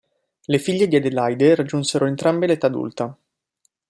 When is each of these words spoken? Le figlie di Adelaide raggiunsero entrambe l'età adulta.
Le 0.45 0.57
figlie 0.57 0.87
di 0.87 0.95
Adelaide 0.95 1.53
raggiunsero 1.53 2.07
entrambe 2.07 2.47
l'età 2.47 2.65
adulta. 2.65 3.15